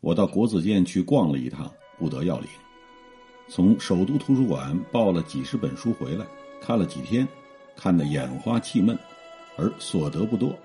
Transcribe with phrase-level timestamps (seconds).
[0.00, 2.48] 我到国子监去逛了一趟，不得要领。
[3.48, 6.24] 从首都图书馆抱了几十本书回来，
[6.60, 7.26] 看了几天，
[7.76, 8.96] 看得眼花气闷，
[9.56, 10.56] 而所得不多。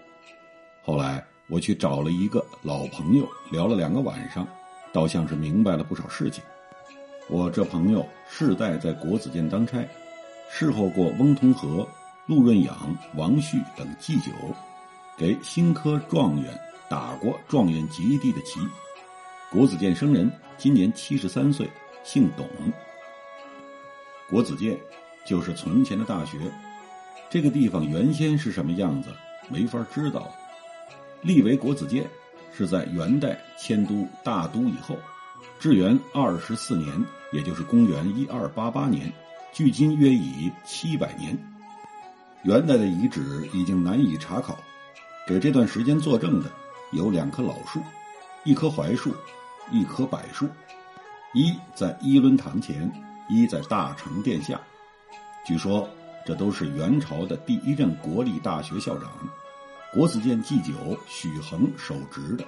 [0.83, 4.47] 后来我去找了一个老朋友，聊了两个晚上，
[4.91, 6.43] 倒像是明白了不少事情。
[7.27, 9.83] 我这朋友世代在国子监当差，
[10.51, 11.87] 侍候过翁同龢、
[12.27, 14.31] 陆润养、王旭等祭酒，
[15.17, 16.53] 给新科状元
[16.89, 18.59] 打过状元及第的旗。
[19.53, 21.69] 国子监生人，今年七十三岁，
[22.03, 22.49] 姓董。
[24.27, 24.75] 国子监
[25.27, 26.39] 就是从前的大学，
[27.29, 29.09] 这个地方原先是什么样子，
[29.49, 30.33] 没法知道。
[31.21, 32.03] 立为国子监，
[32.51, 34.97] 是在元代迁都大都以后，
[35.59, 36.91] 至元二十四年，
[37.31, 39.13] 也就是公元一二八八年，
[39.51, 41.37] 距今约已七百年。
[42.41, 44.57] 元代的遗址已经难以查考，
[45.27, 46.49] 给这段时间作证的
[46.91, 47.79] 有两棵老树，
[48.43, 49.15] 一棵槐树，
[49.71, 50.47] 一棵柏树，
[51.33, 52.91] 一在一伦堂前，
[53.29, 54.59] 一在大成殿下。
[55.45, 55.89] 据说
[56.25, 59.09] 这都是元朝的第一任国立大学校长。
[59.93, 60.73] 国子监祭酒
[61.07, 62.43] 许衡手植的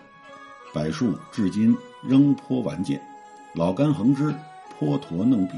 [0.74, 3.00] 柏树，至今仍颇顽健，
[3.54, 4.34] 老干横枝，
[4.70, 5.54] 颇驼嫩碧，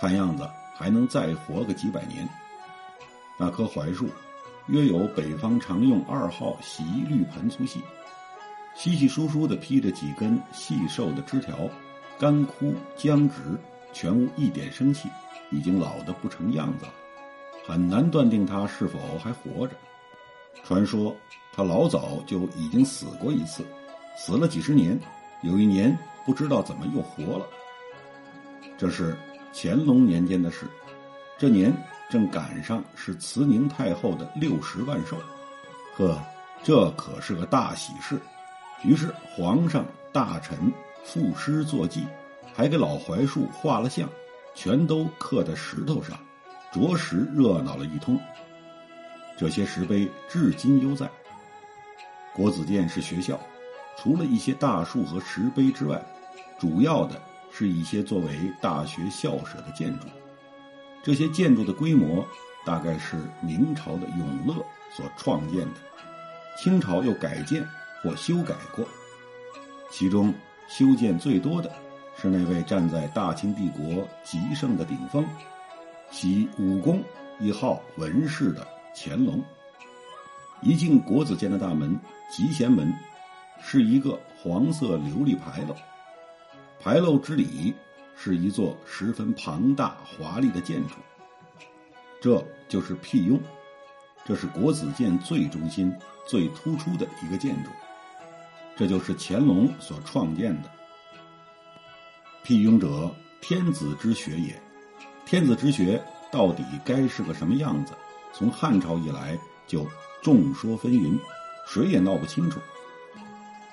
[0.00, 2.28] 看样子还能再活个几百年。
[3.36, 4.08] 那棵槐树，
[4.66, 7.80] 约有北方常用二号洗衣绿盆粗细，
[8.74, 11.68] 稀稀疏疏的披着几根细瘦的枝条，
[12.18, 13.58] 干枯僵直，
[13.92, 15.08] 全无一点生气，
[15.50, 16.92] 已经老得不成样子了，
[17.66, 19.74] 很难断定它是否还活着。
[20.64, 21.14] 传说
[21.52, 23.64] 他老早就已经死过一次，
[24.16, 24.98] 死了几十年，
[25.42, 27.46] 有一年不知道怎么又活了。
[28.78, 29.16] 这是
[29.52, 30.66] 乾隆年间的事，
[31.38, 31.72] 这年
[32.08, 35.16] 正赶上是慈宁太后的六十万寿，
[35.96, 36.18] 呵，
[36.62, 38.20] 这可是个大喜事。
[38.82, 40.72] 于是皇上大臣
[41.04, 42.06] 赋诗作记，
[42.54, 44.08] 还给老槐树画了像，
[44.54, 46.18] 全都刻在石头上，
[46.72, 48.18] 着实热闹了一通。
[49.36, 51.08] 这些石碑至今犹在。
[52.34, 53.38] 国子监是学校，
[53.96, 56.00] 除了一些大树和石碑之外，
[56.58, 57.20] 主要的
[57.52, 60.06] 是一些作为大学校舍的建筑。
[61.02, 62.26] 这些建筑的规模
[62.64, 64.54] 大概是明朝的永乐
[64.94, 65.80] 所创建的，
[66.62, 67.66] 清朝又改建
[68.02, 68.86] 或修改过。
[69.90, 70.32] 其中
[70.68, 71.70] 修建最多的
[72.16, 75.24] 是那位站在大清帝国极盛的顶峰，
[76.10, 77.02] 其武功
[77.38, 78.66] 一号文士的。
[78.92, 79.40] 乾隆
[80.62, 81.96] 一进国子监的大门，
[82.28, 82.92] 集贤门，
[83.62, 85.76] 是一个黄色琉璃牌楼。
[86.80, 87.72] 牌楼之里
[88.16, 90.96] 是一座十分庞大华丽的建筑，
[92.20, 93.40] 这就是辟雍，
[94.24, 95.94] 这是国子监最中心、
[96.26, 97.70] 最突出的一个建筑，
[98.80, 100.70] 这就是乾隆所创建的。
[102.42, 104.58] 辟雍者，天子之学也。
[105.26, 106.02] 天子之学
[106.32, 107.92] 到底该是个什么样子？
[108.32, 109.86] 从汉朝以来就
[110.22, 111.18] 众说纷纭，
[111.66, 112.58] 谁也闹不清楚。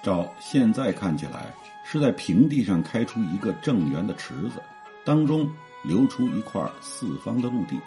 [0.04, 4.62] 照现在看起来，是在平地上开出一个正圆的池子，
[5.06, 5.50] 当中
[5.86, 7.80] 流出一块四方的陆地，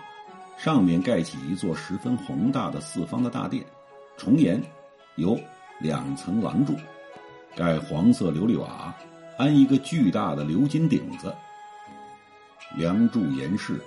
[0.57, 3.63] 上面盖起一座十分宏大的四方的大殿，
[4.17, 4.63] 重檐，
[5.17, 5.39] 有
[5.81, 6.75] 两层廊柱，
[7.57, 8.95] 盖黄色琉璃瓦，
[9.37, 11.35] 安一个巨大的鎏金顶子，
[12.77, 13.81] 梁柱檐饰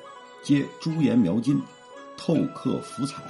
[0.43, 1.61] 皆朱颜描金。
[2.15, 3.23] 透刻福彩，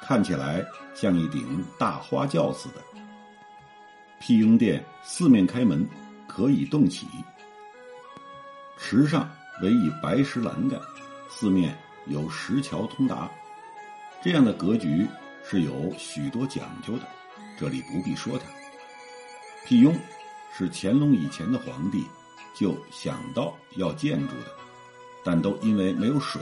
[0.00, 2.76] 看起来像一顶大花轿似的。
[4.20, 5.86] 辟雍殿四面开门，
[6.26, 7.06] 可以动起。
[8.78, 9.28] 池上
[9.60, 10.80] 围以白石栏杆，
[11.28, 11.76] 四面
[12.06, 13.28] 有石桥通达。
[14.22, 15.06] 这样的格局
[15.44, 17.02] 是有许多讲究的，
[17.58, 18.44] 这里不必说它。
[19.68, 19.94] 辟雍
[20.50, 22.02] 是乾隆以前的皇帝
[22.54, 24.46] 就想到要建筑的，
[25.22, 26.40] 但都因为没有水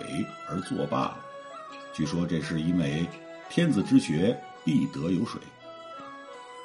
[0.48, 1.18] 而作罢了。
[1.92, 3.04] 据说这是因为
[3.50, 5.40] 天子之学必得有水。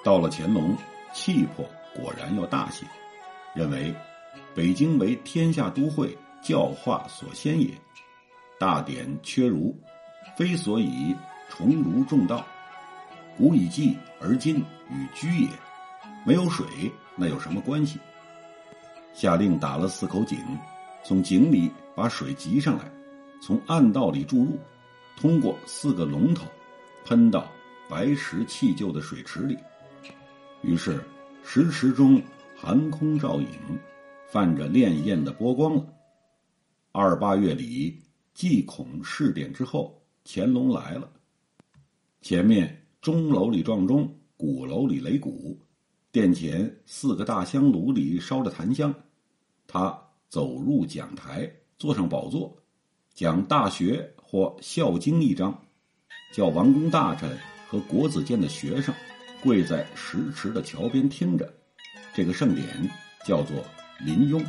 [0.03, 0.77] 到了乾隆，
[1.15, 2.85] 气魄果然要大些，
[3.55, 3.91] 认为
[4.53, 7.71] 北京为天下都会，教化所先也，
[8.59, 9.75] 大典缺儒，
[10.37, 11.15] 非所以
[11.49, 12.45] 崇儒重道。
[13.35, 15.49] 古以继而今与居也，
[16.23, 16.65] 没有水
[17.15, 17.99] 那有什么关系？
[19.13, 20.37] 下令打了四口井，
[21.03, 22.91] 从井里把水集上来，
[23.41, 24.57] 从暗道里注入，
[25.17, 26.45] 通过四个龙头，
[27.05, 27.51] 喷到
[27.89, 29.57] 白石砌就的水池里。
[30.61, 31.03] 于是
[31.43, 32.21] 石池中
[32.55, 33.47] 寒空照影，
[34.29, 35.85] 泛着潋滟的波光了。
[36.91, 37.99] 二八月里
[38.33, 41.09] 祭孔试点之后，乾隆来了。
[42.21, 45.59] 前面钟楼里撞钟，鼓楼里擂鼓，
[46.11, 48.93] 殿前四个大香炉里烧着檀香。
[49.65, 49.97] 他
[50.27, 52.61] 走入讲台，坐上宝座，
[53.13, 55.57] 讲《大学》或《孝经》一章，
[56.33, 58.93] 叫王公大臣和国子监的学生
[59.41, 61.53] 跪在石池的桥边听着。
[62.13, 62.67] 这个盛典
[63.25, 63.55] 叫做
[64.03, 64.43] 临雍。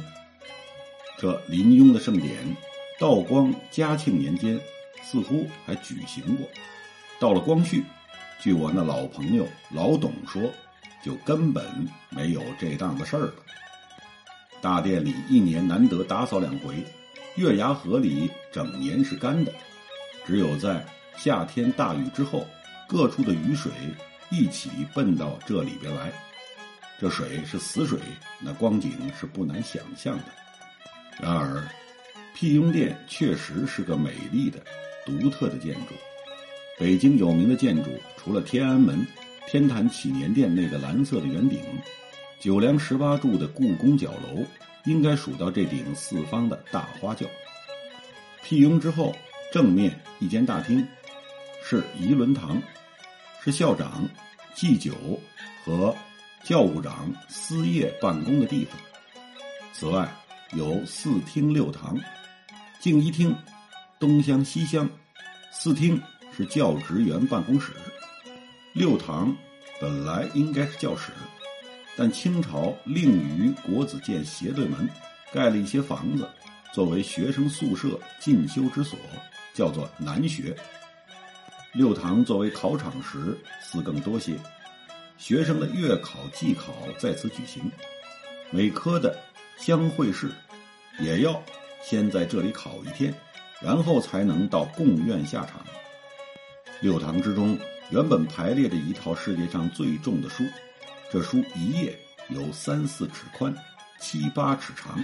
[1.17, 2.57] 这临雍的盛典，
[2.99, 4.59] 道光、嘉庆年间
[5.05, 6.49] 似乎还举行过。
[7.21, 7.85] 到了光绪，
[8.41, 10.43] 据我那老朋友老董说，
[11.05, 11.65] 就根本
[12.11, 13.35] 没有这档子事儿了。
[14.61, 16.85] 大殿里一年难得打扫两回，
[17.37, 19.53] 月牙河里整年是干的，
[20.25, 22.47] 只有在夏天大雨之后，
[22.87, 23.73] 各处的雨水
[24.31, 26.13] 一起奔到这里边来。
[27.01, 27.99] 这水是死水，
[28.41, 30.25] 那光景是不难想象的。
[31.21, 31.69] 然而，
[32.33, 34.61] 辟雍殿确实是个美丽的、
[35.05, 35.95] 独特的建筑。
[36.79, 39.05] 北京有名的建筑，除了天安门、
[39.47, 41.61] 天坛祈年殿那个蓝色的圆顶，
[42.41, 44.45] 九梁十八柱的故宫角楼，
[44.85, 47.27] 应该数到这顶四方的大花轿。
[48.43, 49.15] 辟雍之后，
[49.53, 50.87] 正面一间大厅，
[51.63, 52.61] 是仪伦堂，
[53.43, 54.09] 是校长、
[54.55, 54.95] 祭酒
[55.65, 55.95] 和
[56.43, 58.79] 教务长司业办公的地方。
[59.75, 60.09] 此外，
[60.53, 61.99] 有四厅六堂，
[62.81, 63.37] 静一厅，
[63.99, 64.89] 东厢西厢，
[65.51, 66.01] 四厅。
[66.35, 67.75] 是教职员办公室，
[68.75, 69.37] 六堂
[69.79, 71.13] 本来应该是教室，
[71.95, 74.89] 但清朝另于国子监斜对门
[75.31, 76.27] 盖了一些房子，
[76.73, 78.99] 作为学生宿舍进修之所，
[79.53, 80.57] 叫做南学。
[81.75, 84.35] 六堂作为考场时，似更多些，
[85.19, 87.71] 学生的月考、季考在此举行，
[88.51, 89.19] 每科的
[89.59, 90.31] 相会试
[90.99, 91.43] 也要
[91.83, 93.15] 先在这里考一天，
[93.61, 95.63] 然后才能到贡院下场。
[96.81, 97.59] 六堂之中，
[97.93, 100.43] 原本排列着一套世界上最重的书，
[101.11, 101.95] 这书一页
[102.31, 103.55] 有三四尺宽，
[104.01, 104.99] 七八尺长，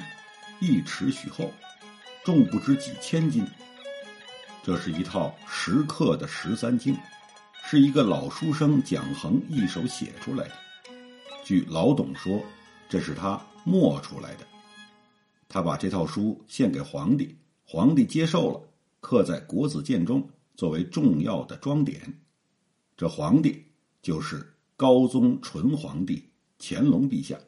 [0.58, 1.52] 一尺许厚，
[2.24, 3.46] 重不知几千斤。
[4.62, 6.96] 这是一套石刻的十三经，
[7.66, 10.54] 是一个老书生蒋衡一手写出来的。
[11.44, 12.42] 据老董说，
[12.88, 14.46] 这是他磨出来的。
[15.46, 17.36] 他把这套书献给皇帝，
[17.66, 18.62] 皇帝接受了，
[19.00, 20.26] 刻在国子监中。
[20.56, 22.02] 作为重要的装点，
[22.98, 23.64] 这皇帝
[24.02, 24.44] 就是
[24.76, 26.20] 高宗纯皇帝
[26.58, 27.38] 乾隆陛下。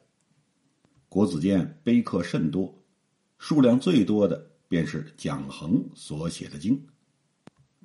[1.09, 2.73] 国子监碑刻甚多，
[3.37, 6.81] 数量最多的便是蒋衡所写的经。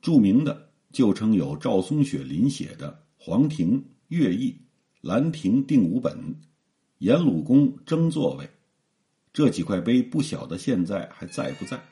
[0.01, 4.53] 著名的就称有赵松雪临写的《黄庭乐毅》
[5.01, 6.17] 《兰亭定五本》
[6.99, 8.45] 《颜鲁公争座位》
[9.33, 11.85] 这几块碑，不晓得现在还在不在。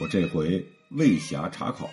[0.00, 1.88] 我这回未暇查考。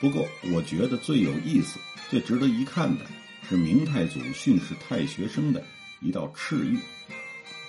[0.00, 3.04] 不过，我觉得最有意思、最值得一看的
[3.46, 5.62] 是明太祖训示太学生的
[6.00, 6.78] 一道敕谕。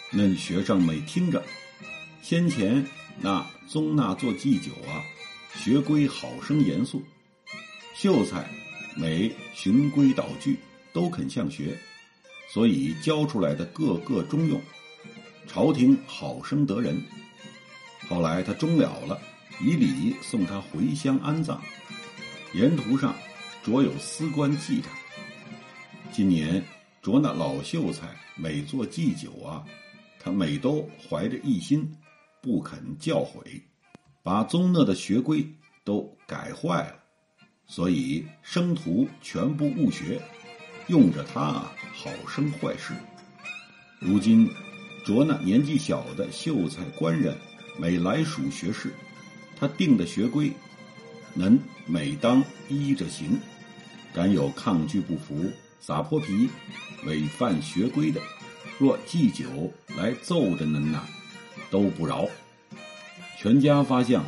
[0.10, 1.44] 那学生每听着，
[2.22, 2.88] 先前
[3.19, 5.04] 那宗纳做祭酒啊，
[5.56, 7.02] 学规好生严肃；
[7.94, 8.50] 秀才
[8.95, 10.57] 每循规蹈矩，
[10.94, 11.78] 都肯向学，
[12.50, 14.61] 所以教出来的个个中用，
[15.47, 17.02] 朝廷好生得人。
[18.07, 19.19] 后来他终了了，
[19.59, 21.61] 以礼送他回乡安葬。
[22.54, 23.16] 沿途上，
[23.64, 24.90] 着有司官记他。
[26.12, 26.62] 今年
[27.02, 29.64] 着那老秀才每做祭酒啊，
[30.20, 31.90] 他每都怀着一心，
[32.42, 33.62] 不肯教诲，
[34.22, 35.48] 把宗讷的学规
[35.86, 36.96] 都改坏了，
[37.68, 40.22] 所以生徒全部误学，
[40.88, 42.94] 用着他啊，好生坏事。
[43.98, 44.50] 如今
[45.06, 47.34] 着那年纪小的秀才官人，
[47.80, 48.94] 每来属学士，
[49.56, 50.52] 他定的学规。
[51.33, 53.40] 能每当依着行，
[54.14, 56.50] 敢有抗拒不服、撒泼皮、
[57.06, 58.21] 违犯学规的，
[58.78, 61.04] 若祭酒来奏着恁呐，
[61.69, 62.28] 都不饶。
[63.40, 64.26] 全家发向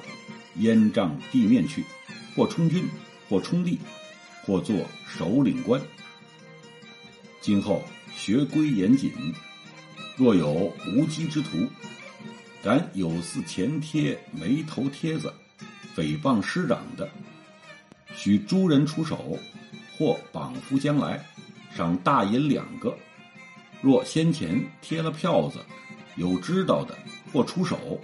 [0.58, 1.84] 烟帐地面去，
[2.36, 2.86] 或充军，
[3.30, 3.78] 或充吏，
[4.46, 4.76] 或做
[5.08, 5.82] 首领官。
[7.42, 7.84] 今后
[8.16, 9.12] 学规严谨，
[10.16, 11.68] 若有无稽之徒，
[12.64, 15.32] 敢有似前贴眉头贴子。
[15.96, 17.10] 诽谤师长的，
[18.16, 19.38] 许诸人出手，
[19.98, 21.24] 或绑夫将来，
[21.76, 22.94] 赏大银两个；
[23.82, 25.60] 若先前贴了票子，
[26.16, 26.98] 有知道的
[27.32, 28.00] 或出手，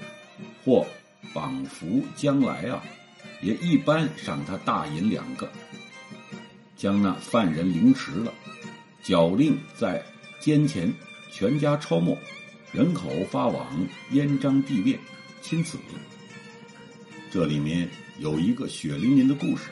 [0.63, 0.85] 或
[1.33, 2.83] 绑缚将来啊，
[3.41, 5.49] 也一般赏他大银两个。
[6.75, 8.33] 将那犯人凌迟了，
[9.03, 10.03] 脚令在
[10.39, 10.93] 监前，
[11.31, 12.17] 全家抄没，
[12.71, 13.67] 人口发往
[14.11, 14.97] 燕章地面，
[15.41, 15.77] 钦此。
[17.31, 19.69] 这里面有一个血淋淋的故事。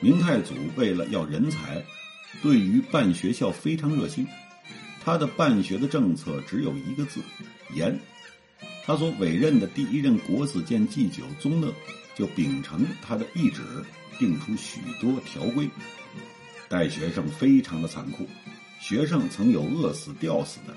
[0.00, 1.82] 明太祖为了要人才，
[2.42, 4.26] 对于办学校非常热心。
[5.02, 7.20] 他的办学的政策只有一个字：
[7.74, 7.98] 严。
[8.84, 11.72] 他所委任的第一任国子监祭酒宗乐，
[12.14, 13.62] 就秉承他的意旨，
[14.18, 15.68] 定出许多条规，
[16.68, 18.28] 待学生非常的残酷。
[18.78, 20.74] 学生曾有饿死、吊死的，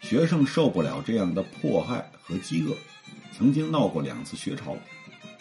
[0.00, 2.74] 学生受不了这样的迫害和饥饿，
[3.36, 4.76] 曾经闹过两次学潮。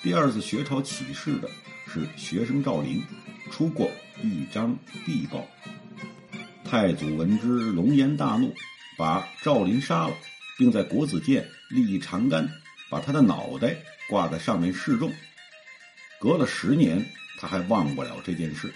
[0.04, 1.50] 第二次学潮起事的
[1.92, 3.04] 是学生赵林，
[3.52, 5.46] 出过一张地报。
[6.64, 8.54] 太祖闻之，龙颜大怒，
[8.96, 10.16] 把赵林杀了，
[10.56, 12.48] 并在国子监立长杆，
[12.90, 13.76] 把他的脑袋
[14.08, 15.12] 挂在上面示众。
[16.20, 17.04] 隔了十年，
[17.40, 18.72] 他还忘不了这件事。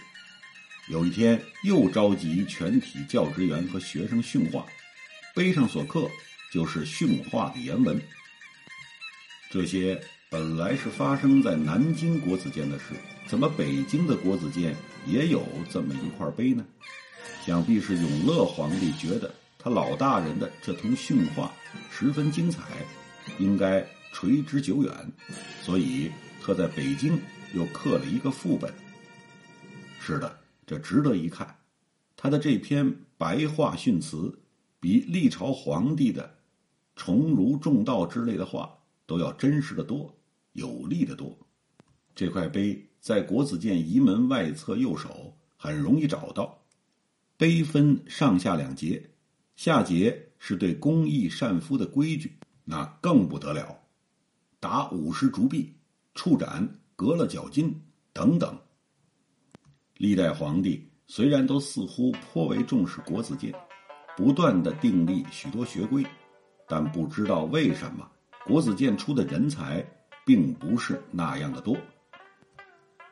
[0.89, 4.65] 有一天，又召集全体教职员和学生训话，
[5.35, 6.09] 碑上所刻
[6.51, 8.01] 就是训话的原文。
[9.51, 10.01] 这些。
[10.31, 12.95] 本来是发生在南京国子监的事，
[13.27, 14.73] 怎么北京的国子监
[15.05, 16.65] 也有这么一块碑呢？
[17.45, 21.51] 想必是永乐皇帝觉得他老大人的这通训话
[21.89, 22.63] 十分精彩，
[23.39, 25.11] 应该垂之久远，
[25.63, 26.09] 所以
[26.41, 27.19] 特在北京
[27.53, 28.73] 又刻了一个副本。
[29.99, 31.53] 是的，这值得一看。
[32.15, 34.33] 他的这篇白话训词，
[34.79, 36.33] 比历朝皇帝的
[36.95, 38.73] “崇儒重道”之类的话
[39.05, 40.15] 都要真实的多。
[40.53, 41.37] 有利的多，
[42.13, 46.57] 这块碑在国子监仪门外侧右手很容易找到。
[47.37, 49.09] 碑分上下两节，
[49.55, 52.31] 下节是对工艺善夫的规矩，
[52.63, 53.79] 那更不得了。
[54.59, 55.73] 打五十竹壁，
[56.13, 57.73] 处斩，革了脚筋
[58.13, 58.55] 等等。
[59.97, 63.51] 历代皇帝虽然都似乎颇为重视国子监，
[64.15, 66.05] 不断的订立许多学规，
[66.67, 68.07] 但不知道为什么
[68.45, 69.83] 国子监出的人才。
[70.25, 71.75] 并不是那样的多。《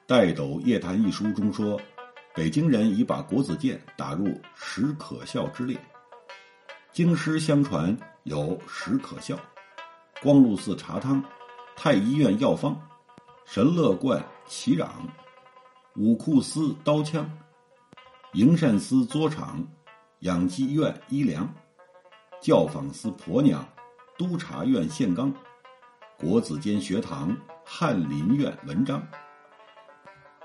[0.06, 1.80] 戴斗夜谈》一书中说，
[2.34, 5.80] 北京人已把国子监打入史可笑之列。
[6.92, 9.38] 京师相传有史可笑、
[10.22, 11.24] 光禄寺茶汤、
[11.76, 12.76] 太医院药方、
[13.46, 14.88] 神乐观旗壤、
[15.96, 17.30] 武库司刀枪、
[18.34, 19.64] 营善司作场、
[20.22, 21.48] 养鸡院医粮、
[22.42, 23.64] 教坊司婆娘、
[24.18, 25.32] 督察院宪纲。
[26.20, 27.34] 国子监学堂
[27.64, 29.02] 翰林院文章，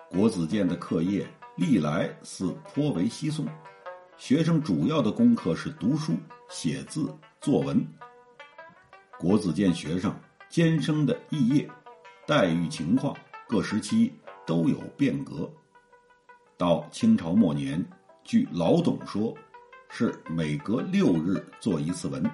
[0.09, 1.27] 国子监的课业
[1.57, 3.45] 历来似颇为稀松，
[4.17, 6.13] 学生主要的功课是读书、
[6.49, 7.85] 写字、作文。
[9.19, 10.15] 国子监学生
[10.49, 11.69] 监生的肄业、
[12.25, 13.13] 待遇情况，
[13.49, 14.13] 各时期
[14.47, 15.53] 都有变革。
[16.57, 17.85] 到清朝末年，
[18.23, 19.37] 据老董说，
[19.91, 22.25] 是每隔六日做一次文，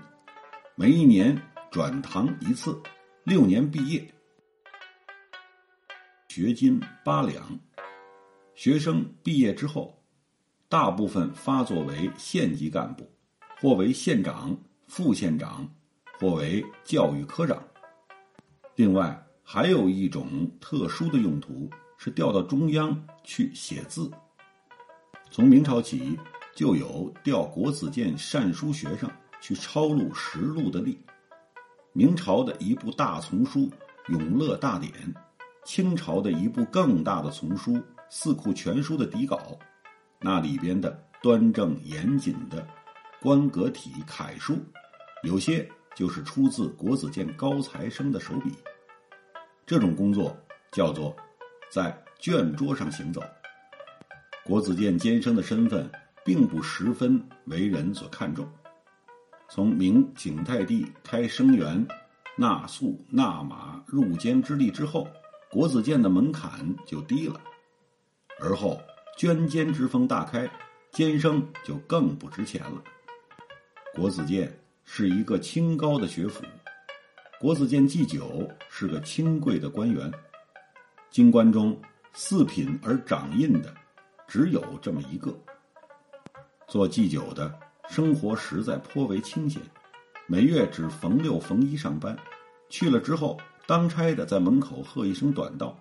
[0.75, 1.35] 每一年
[1.71, 2.79] 转堂一次。
[3.31, 4.13] 六年毕业，
[6.27, 7.57] 学金八两。
[8.57, 10.03] 学生毕业之后，
[10.69, 13.09] 大部分发作为县级干部，
[13.61, 14.59] 或为县长、
[14.89, 15.73] 副县长，
[16.19, 17.63] 或为教育科长。
[18.75, 24.11] 另外，还有一种特殊的用途，是调到中央去写字。
[25.31, 26.19] 从明朝起，
[26.53, 29.09] 就有调国子监善书学生
[29.41, 30.99] 去抄录实录的例。
[31.93, 33.63] 明朝的一部大丛书
[34.13, 34.93] 《永乐大典》，
[35.65, 37.73] 清朝的一部更大的丛书
[38.09, 39.59] 《四库全书》的底稿，
[40.21, 42.65] 那里边的端正严谨的
[43.21, 44.57] 官格体楷书，
[45.25, 48.53] 有些就是出自国子监高材生的手笔。
[49.67, 50.37] 这种工作
[50.71, 51.15] 叫做
[51.73, 53.21] 在卷桌上行走。
[54.45, 55.91] 国子监监生的身份
[56.25, 58.49] 并不十分为人所看重。
[59.53, 61.85] 从明景泰帝开生源、
[62.37, 65.09] 纳粟、纳马、入监之例之后，
[65.51, 67.41] 国子监的门槛就低了。
[68.39, 68.81] 而后
[69.19, 70.49] 捐监之风大开，
[70.93, 72.81] 监生就更不值钱了。
[73.93, 76.45] 国子监是一个清高的学府，
[77.41, 80.09] 国子监祭酒是个清贵的官员。
[81.11, 81.77] 京官中
[82.13, 83.75] 四品而掌印的，
[84.29, 85.37] 只有这么一个。
[86.69, 87.53] 做祭酒的。
[87.91, 89.61] 生活实在颇为清闲，
[90.29, 92.17] 每月只逢六逢一上班，
[92.69, 95.77] 去了之后，当差的在门口喝一声短道，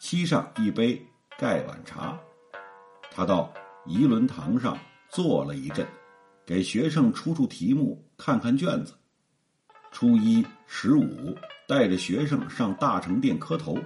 [0.00, 1.00] 沏上一杯
[1.38, 2.18] 盖碗茶。
[3.08, 3.54] 他到
[3.86, 4.76] 仪轮堂上
[5.08, 5.86] 坐了一阵，
[6.44, 8.92] 给学生出出题目，看看卷子，
[9.92, 11.38] 初一、十五
[11.68, 13.78] 带着学生上大成殿磕头，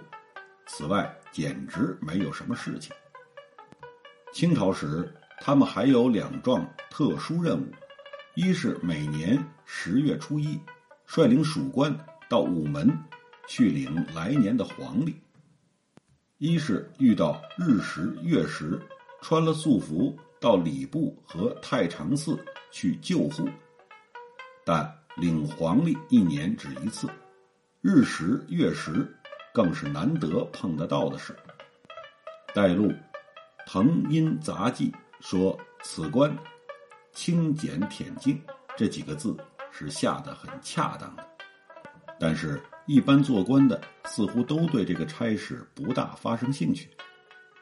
[0.67, 2.97] 此外简直没有什么事情。
[4.33, 7.67] 清朝时，他们还有两桩特殊任务：
[8.35, 10.59] 一是每年十月初一，
[11.07, 11.97] 率领属官
[12.29, 12.91] 到午门
[13.47, 15.13] 去领来年的黄历；
[16.39, 18.81] 一是遇到日食、月食，
[19.23, 22.39] 穿了素服到礼部和太常寺
[22.73, 23.49] 去救护。
[24.65, 27.09] 但领黄历一年只一次，
[27.81, 29.07] 日食月食
[29.55, 31.37] 更是难得碰得到的事。
[32.53, 32.89] 带路
[33.65, 34.91] 《腾音杂记》
[35.29, 36.33] 说：“此官
[37.13, 38.41] 清简恬静”
[38.79, 39.37] 这几个字
[39.73, 41.29] 是下得很恰当的。
[42.17, 46.89] 但是，一般做官的似乎都对这个差事不大发生兴趣。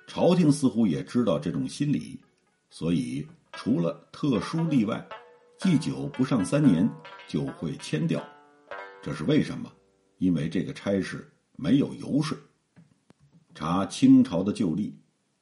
[0.07, 2.21] 朝廷似乎也知道这种心理，
[2.69, 5.03] 所以除了特殊例外。
[5.57, 6.87] 祭酒不上三年
[7.27, 8.23] 就会迁掉，
[9.01, 9.73] 这是为什么？
[10.19, 12.37] 因为这个差事没有油水。
[13.55, 14.95] 查清朝的旧历，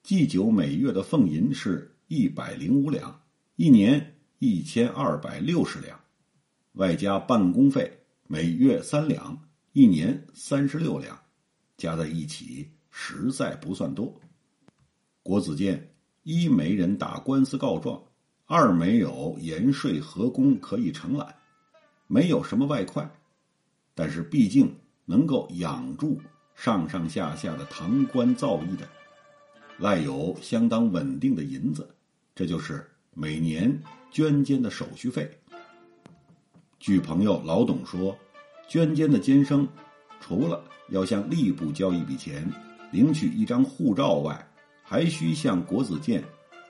[0.04, 3.22] 祭酒每月的俸银是一百零五两，
[3.56, 5.98] 一年一千二百六十两，
[6.72, 7.90] 外加办公费
[8.26, 11.18] 每月三两，一年三十六两，
[11.78, 14.20] 加在一起实在不算多。
[15.22, 17.98] 国子监一没人打官司告状。
[18.44, 21.34] 二没有盐税和工可以承揽，
[22.06, 23.10] 没有什么外快，
[23.94, 24.70] 但是毕竟
[25.06, 26.20] 能够养住
[26.54, 28.86] 上上下下的堂官造诣的，
[29.78, 31.88] 赖有相当稳定的银子，
[32.34, 33.78] 这就是每年
[34.10, 35.30] 捐监的手续费。
[36.78, 38.18] 据朋友老董说，
[38.66, 39.68] 捐监的监生
[40.20, 42.50] 除了要向吏部交一笔钱，
[42.90, 44.48] 领取一张护照外，
[44.82, 46.22] 还需向国子监。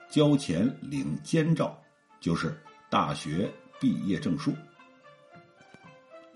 [0.09, 1.75] 交钱领监照，
[2.19, 2.55] 就是
[2.89, 4.53] 大学毕业证书。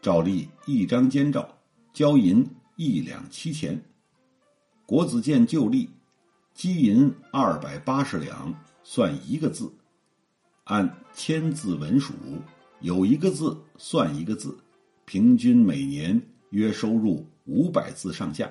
[0.01, 1.47] 照例一张监照
[1.93, 2.43] 交银
[2.75, 3.79] 一两七钱。
[4.85, 5.87] 国子监旧例，
[6.55, 8.51] 积银二百八十两
[8.89, 9.69] 算一个字，
[10.63, 12.13] 按千字文数，
[12.79, 14.57] 有一个字算一个字，
[15.03, 16.19] 平均每年
[16.51, 18.49] 约收入五百字上下。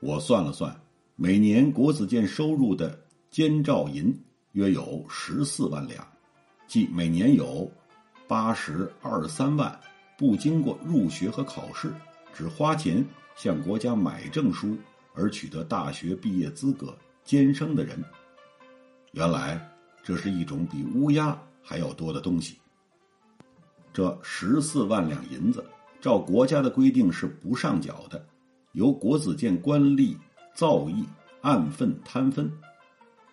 [0.00, 0.76] 我算了算，
[1.14, 3.00] 每年国子监收入的。
[3.30, 4.12] 监照银
[4.52, 6.04] 约有十四万两，
[6.66, 7.70] 即每年有
[8.26, 9.80] 八十二三万
[10.18, 11.94] 不经过入学和考试，
[12.32, 13.04] 只花钱
[13.36, 14.76] 向国家买证书
[15.14, 17.96] 而取得大学毕业资格监生的人。
[19.14, 19.60] 原来
[20.02, 22.58] 这是一种比乌鸦还要多的东西。
[23.92, 25.64] 这十四万两银子，
[26.00, 28.26] 照国家的规定是不上缴的，
[28.72, 30.16] 由国子监官吏
[30.52, 31.04] 造诣
[31.42, 32.50] 按份摊分。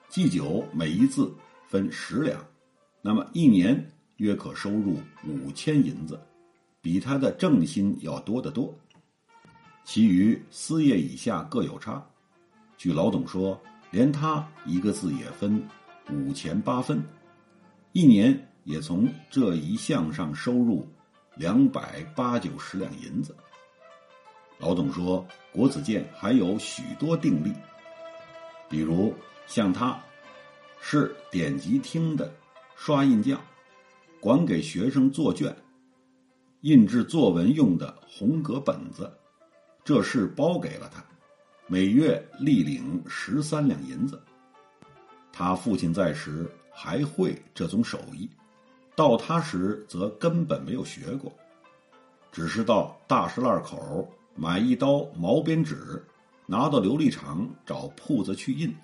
[0.07, 1.33] 祭酒每一字
[1.67, 2.39] 分十两，
[3.01, 6.19] 那么一年约可收入五千银子，
[6.79, 8.71] 比他的正薪要多得多。
[9.83, 12.05] 其余私业以下各有差。
[12.77, 13.59] 据老董说，
[13.91, 15.63] 连他一个字也分
[16.09, 17.03] 五钱八分，
[17.91, 20.87] 一年也从这一项上收入
[21.35, 23.35] 两百八九十两银子。
[24.57, 27.53] 老董说，国子监还有许多定例，
[28.67, 29.13] 比如。
[29.47, 30.01] 像他，
[30.79, 32.33] 是典籍厅的
[32.77, 33.41] 刷印匠，
[34.21, 35.53] 管给学生做卷、
[36.61, 39.11] 印制作文用的红格本子，
[39.83, 41.03] 这事包给了他，
[41.71, 44.21] 每月立领十三两银子。
[45.31, 48.29] 他父亲在时还会这种手艺，
[48.93, 51.31] 到他时则根本没有学过，
[52.29, 54.05] 只是到大石烂口
[54.35, 56.05] 买一刀毛边纸，
[56.45, 58.75] 拿到琉璃厂找铺子去印。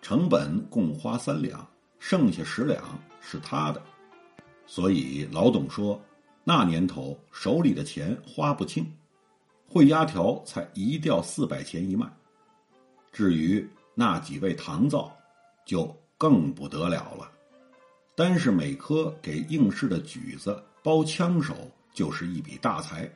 [0.00, 2.82] 成本共花三两，剩下十两
[3.20, 3.82] 是他的，
[4.66, 6.00] 所以老董说，
[6.42, 8.90] 那年头手里的钱花不清，
[9.68, 12.10] 会压条才一吊四百钱一卖。
[13.12, 15.14] 至于那几位唐造，
[15.64, 17.30] 就更不得了了，
[18.14, 21.54] 单是每科给应试的举子包枪手，
[21.92, 23.10] 就是一笔大财。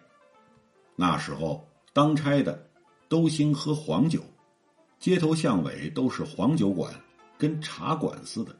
[0.96, 2.68] 那时候当差的
[3.08, 4.22] 都兴喝黄酒。
[5.00, 6.94] 街头巷尾都是黄酒馆，
[7.36, 8.56] 跟茶馆似的，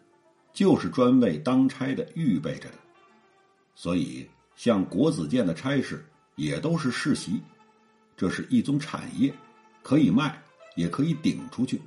[0.52, 2.74] 就是专为当差的预备着的。
[3.74, 6.04] 所以，像国子监的差事
[6.36, 7.40] 也都是世袭，
[8.14, 9.32] 这是一宗产业，
[9.82, 10.42] 可以卖，
[10.74, 11.80] 也可以顶出去。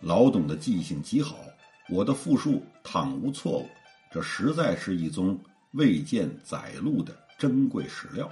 [0.00, 1.36] 老董的记性极好，
[1.88, 3.68] 我的复述倘无错误，
[4.10, 5.38] 这实在是一宗
[5.72, 8.30] 未见载录的珍贵史料。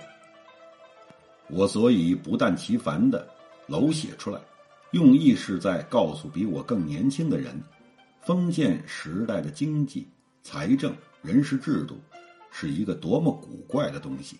[1.48, 3.28] 我所以不但其烦的
[3.66, 4.40] 楼写出来。
[4.92, 7.60] 用意是在告诉比我更年轻的人，
[8.20, 10.06] 封建时代的经济、
[10.40, 11.98] 财政、人事制度，
[12.52, 14.38] 是一个多么古怪的东西。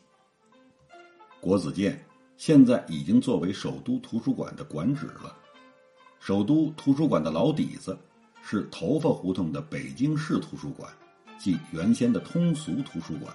[1.41, 2.01] 国子监
[2.37, 5.37] 现在已经作为首都图书馆的馆址了。
[6.19, 7.97] 首都图书馆的老底子
[8.43, 10.91] 是头发胡同的北京市图书馆，
[11.39, 13.35] 即原先的通俗图书馆。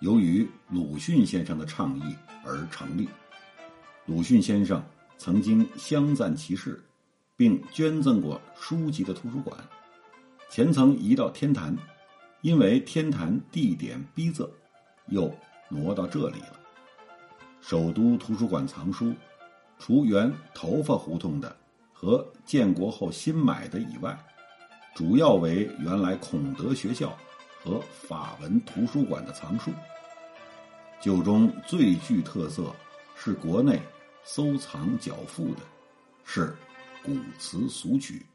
[0.00, 3.08] 由于鲁迅先生的倡议而成立。
[4.06, 4.82] 鲁迅先生
[5.18, 6.82] 曾经相赞其事，
[7.36, 9.56] 并捐赠过书籍的图书馆，
[10.50, 11.76] 前曾移到天坛，
[12.40, 14.48] 因为天坛地点逼仄，
[15.08, 15.32] 又
[15.68, 16.59] 挪到这里了。
[17.60, 19.14] 首都图书馆藏书，
[19.78, 21.54] 除原头发胡同的
[21.92, 24.18] 和建国后新买的以外，
[24.94, 27.16] 主要为原来孔德学校
[27.62, 29.70] 和法文图书馆的藏书。
[31.00, 32.74] 旧中最具特色
[33.14, 33.80] 是国内
[34.24, 35.60] 收藏较富的，
[36.24, 36.56] 是
[37.02, 38.26] 古词俗曲。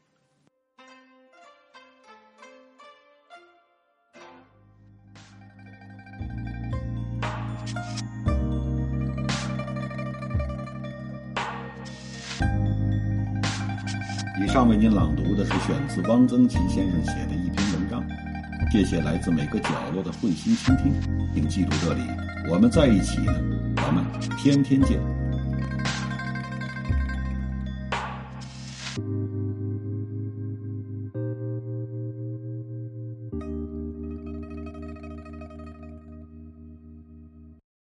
[14.56, 18.02] 上为您朗读的是选自汪曾祺先生写的一篇文章。
[18.72, 20.94] 谢谢来自每个角落的慧心倾听，
[21.34, 22.00] 请记住这里，
[22.50, 23.34] 我们在一起呢，
[23.76, 24.02] 咱们
[24.38, 24.98] 天天见。